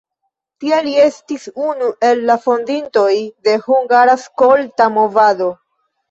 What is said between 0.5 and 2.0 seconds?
Tie li estis unu